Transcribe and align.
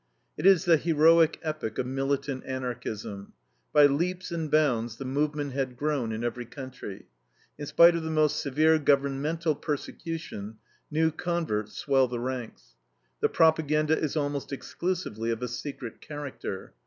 It 0.35 0.47
is 0.47 0.65
the 0.65 0.77
heroic 0.77 1.39
epoch 1.43 1.77
of 1.77 1.85
militant 1.85 2.43
Anarchism. 2.47 3.33
By 3.71 3.85
leaps 3.85 4.31
and 4.31 4.49
bounds 4.49 4.97
the 4.97 5.05
movement 5.05 5.53
had 5.53 5.77
grown 5.77 6.11
in 6.11 6.23
every 6.23 6.47
country. 6.47 7.05
In 7.59 7.67
spite 7.67 7.95
of 7.95 8.01
the 8.01 8.09
most 8.09 8.37
severe 8.41 8.79
governmental 8.79 9.53
persecution 9.53 10.57
new 10.89 11.11
converts 11.11 11.77
swell 11.77 12.07
the 12.07 12.19
ranks. 12.19 12.73
The 13.19 13.29
propaganda 13.29 13.95
is 13.95 14.17
almost 14.17 14.51
exclusively 14.51 15.29
of 15.29 15.43
a 15.43 15.47
secret 15.47 16.01
character. 16.01 16.73